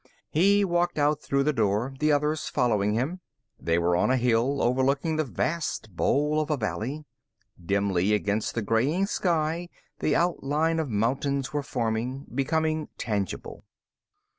[0.31, 3.19] He walked out through the door, the others following him.
[3.59, 7.05] They were on a hill, overlooking the vast bowl of a valley.
[7.63, 9.69] Dimly, against the graying sky,
[9.99, 13.63] the outline of mountains were forming, becoming tangible.